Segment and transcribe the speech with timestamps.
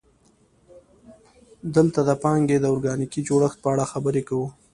[1.75, 4.47] دلته د پانګې د ارګانیکي جوړښت په اړه خبرې کوو